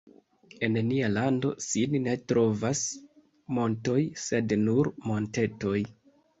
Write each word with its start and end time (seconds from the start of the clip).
En 0.67 0.77
nia 0.87 1.09
lando 1.17 1.51
sin 1.65 1.93
ne 2.07 2.15
trovas 2.33 2.83
montoj, 3.61 4.01
sed 4.25 4.59
nur 4.67 4.93
montetoj. 5.13 5.79